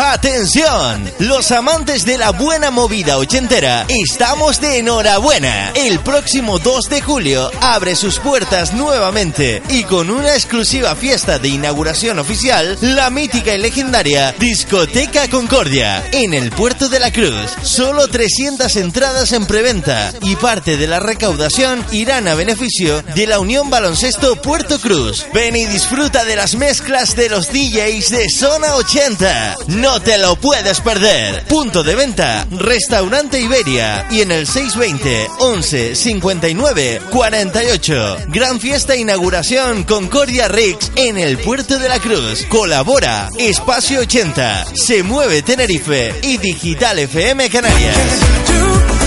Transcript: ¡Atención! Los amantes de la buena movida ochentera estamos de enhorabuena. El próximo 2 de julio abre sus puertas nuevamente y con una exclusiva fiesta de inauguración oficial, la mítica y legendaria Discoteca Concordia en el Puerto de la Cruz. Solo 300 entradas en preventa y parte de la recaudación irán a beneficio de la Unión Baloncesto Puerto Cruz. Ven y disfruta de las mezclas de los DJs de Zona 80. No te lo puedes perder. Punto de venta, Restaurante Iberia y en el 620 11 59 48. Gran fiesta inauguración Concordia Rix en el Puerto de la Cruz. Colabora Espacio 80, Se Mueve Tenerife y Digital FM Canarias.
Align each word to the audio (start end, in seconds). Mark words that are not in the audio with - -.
¡Atención! 0.00 1.10
Los 1.18 1.50
amantes 1.50 2.04
de 2.04 2.18
la 2.18 2.30
buena 2.30 2.70
movida 2.70 3.18
ochentera 3.18 3.84
estamos 3.88 4.60
de 4.60 4.78
enhorabuena. 4.78 5.72
El 5.74 5.98
próximo 5.98 6.60
2 6.60 6.88
de 6.88 7.00
julio 7.00 7.50
abre 7.60 7.96
sus 7.96 8.20
puertas 8.20 8.74
nuevamente 8.74 9.60
y 9.68 9.82
con 9.82 10.08
una 10.10 10.34
exclusiva 10.34 10.94
fiesta 10.94 11.40
de 11.40 11.48
inauguración 11.48 12.20
oficial, 12.20 12.78
la 12.80 13.10
mítica 13.10 13.52
y 13.52 13.58
legendaria 13.58 14.30
Discoteca 14.38 15.28
Concordia 15.28 16.06
en 16.12 16.32
el 16.32 16.52
Puerto 16.52 16.88
de 16.88 17.00
la 17.00 17.10
Cruz. 17.10 17.56
Solo 17.62 18.06
300 18.06 18.76
entradas 18.76 19.32
en 19.32 19.46
preventa 19.46 20.12
y 20.22 20.36
parte 20.36 20.76
de 20.76 20.86
la 20.86 21.00
recaudación 21.00 21.84
irán 21.90 22.28
a 22.28 22.36
beneficio 22.36 23.02
de 23.16 23.26
la 23.26 23.40
Unión 23.40 23.68
Baloncesto 23.68 24.36
Puerto 24.36 24.78
Cruz. 24.78 25.26
Ven 25.34 25.56
y 25.56 25.66
disfruta 25.66 26.24
de 26.24 26.36
las 26.36 26.54
mezclas 26.54 27.16
de 27.16 27.30
los 27.30 27.48
DJs 27.48 28.10
de 28.10 28.28
Zona 28.30 28.76
80. 28.76 29.56
No 29.66 29.87
te 29.96 30.18
lo 30.18 30.36
puedes 30.36 30.80
perder. 30.80 31.44
Punto 31.44 31.82
de 31.82 31.94
venta, 31.94 32.46
Restaurante 32.50 33.40
Iberia 33.40 34.06
y 34.10 34.20
en 34.20 34.30
el 34.30 34.46
620 34.46 35.28
11 35.38 35.94
59 35.94 37.00
48. 37.10 38.16
Gran 38.28 38.60
fiesta 38.60 38.94
inauguración 38.94 39.84
Concordia 39.84 40.46
Rix 40.46 40.92
en 40.94 41.16
el 41.16 41.38
Puerto 41.38 41.78
de 41.78 41.88
la 41.88 41.98
Cruz. 41.98 42.44
Colabora 42.50 43.30
Espacio 43.38 44.00
80, 44.00 44.66
Se 44.74 45.02
Mueve 45.02 45.42
Tenerife 45.42 46.14
y 46.22 46.36
Digital 46.36 46.98
FM 46.98 47.48
Canarias. 47.48 48.97